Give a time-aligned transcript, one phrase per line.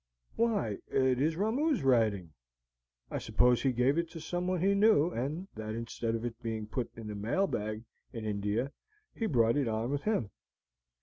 [0.35, 2.33] "Why, it is Ramoo's writing.
[3.11, 6.65] I suppose he gave it to someone he knew, and that instead of its being
[6.65, 8.71] put in the mail bag in India,
[9.13, 10.31] he brought it on with him.